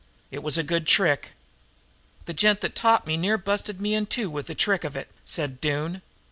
[0.31, 1.33] It was a good trick.'
[2.25, 5.11] "'The gent that taught me near busted me in two with the trick of it,'
[5.25, 6.01] said Doone.